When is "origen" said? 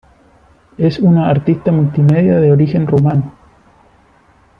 2.51-2.87